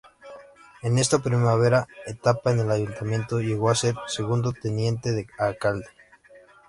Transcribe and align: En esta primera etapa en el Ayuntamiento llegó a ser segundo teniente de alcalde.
En 0.81 0.97
esta 0.97 1.19
primera 1.19 1.87
etapa 2.07 2.51
en 2.51 2.61
el 2.61 2.71
Ayuntamiento 2.71 3.39
llegó 3.39 3.69
a 3.69 3.75
ser 3.75 3.93
segundo 4.07 4.51
teniente 4.51 5.11
de 5.11 5.27
alcalde. 5.37 5.85